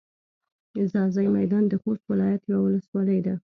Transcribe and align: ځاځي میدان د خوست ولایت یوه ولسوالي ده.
ځاځي 0.91 1.25
میدان 1.37 1.63
د 1.67 1.73
خوست 1.81 2.03
ولایت 2.11 2.41
یوه 2.51 2.61
ولسوالي 2.63 3.19
ده. 3.25 3.35